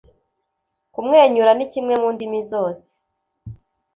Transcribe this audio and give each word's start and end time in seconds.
Kumwenyura 0.93 1.51
ni 1.55 1.65
kimwe 1.71 1.93
mundimi 2.03 2.39
zose. 2.51 2.87